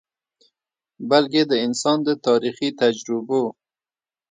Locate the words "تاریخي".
2.25-2.69